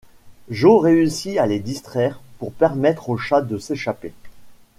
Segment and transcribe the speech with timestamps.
[0.49, 4.13] Joe réussit à les distraire pour permettre au chat de s'échapper.